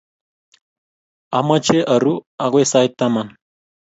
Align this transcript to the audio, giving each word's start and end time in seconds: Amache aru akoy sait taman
Amache 1.37 1.79
aru 1.95 2.13
akoy 2.43 2.65
sait 2.71 2.91
taman 2.99 3.27